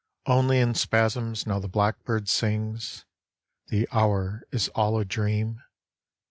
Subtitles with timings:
[0.25, 3.05] Only in spasms now the blackbird sings.
[3.67, 5.61] The hour is all a dream.